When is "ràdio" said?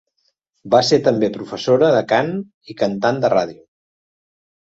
3.37-3.61